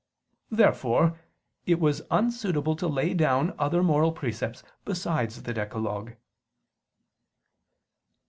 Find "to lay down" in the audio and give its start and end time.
2.77-3.53